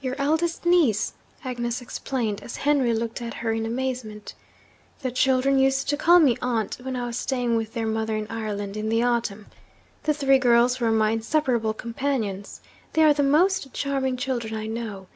'Your 0.00 0.14
eldest 0.16 0.64
niece,' 0.64 1.12
Agnes 1.44 1.82
explained, 1.82 2.42
as 2.42 2.56
Henry 2.64 2.94
looked 2.94 3.20
at 3.20 3.34
her 3.34 3.52
in 3.52 3.66
amazement. 3.66 4.32
'The 5.02 5.10
children 5.10 5.58
used 5.58 5.90
to 5.90 5.96
call 5.98 6.20
me 6.20 6.38
aunt 6.40 6.78
when 6.80 6.96
I 6.96 7.04
was 7.04 7.18
staying 7.18 7.56
with 7.56 7.74
their 7.74 7.86
mother 7.86 8.16
in 8.16 8.26
Ireland, 8.30 8.78
in 8.78 8.88
the 8.88 9.02
autumn. 9.02 9.48
The 10.04 10.14
three 10.14 10.38
girls 10.38 10.80
were 10.80 10.90
my 10.90 11.10
inseparable 11.10 11.74
companions 11.74 12.62
they 12.94 13.02
are 13.02 13.12
the 13.12 13.22
most 13.22 13.74
charming 13.74 14.16
children 14.16 14.54
I 14.54 14.68
know. 14.68 15.06